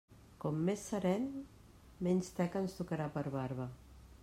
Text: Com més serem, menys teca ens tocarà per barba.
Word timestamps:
Com 0.45 0.55
més 0.69 0.85
serem, 0.93 1.27
menys 2.07 2.33
teca 2.41 2.65
ens 2.65 2.75
tocarà 2.81 3.09
per 3.19 3.27
barba. 3.39 3.69